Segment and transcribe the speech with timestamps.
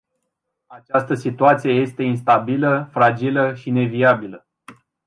[0.65, 4.47] Această situație este instabilă, fragilă și neviabilă.